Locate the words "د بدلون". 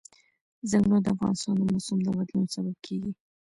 2.03-2.45